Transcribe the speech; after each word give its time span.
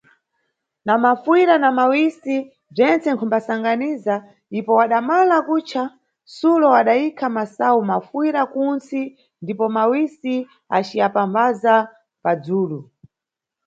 Na 0.87 0.93
mafuyira 1.03 1.55
na 1.63 1.69
mawisi, 1.77 2.35
bzense 2.73 3.07
nʼkumbasangabiza, 3.11 4.15
ipo 4.59 4.71
wadamala 4.79 5.37
kutca, 5.47 5.81
Sulo 6.35 6.67
adayikha 6.79 7.27
masayu 7.35 7.79
nafuyira 7.89 8.41
kunsi, 8.53 8.99
ndipo 9.43 9.65
mawisi 9.75 10.35
aciyapamphaza 10.75 11.75
padzulu. 12.23 12.79